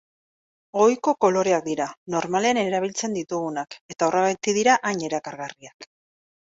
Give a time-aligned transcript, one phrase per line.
[0.85, 5.93] Ohiko koloreak dira, normalean erabiltzen ditugunak, eta horregatik dira hain erakargarriak.